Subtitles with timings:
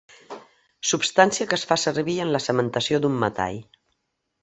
[0.91, 3.65] Substància que es fa servir en la cementació d'un metall.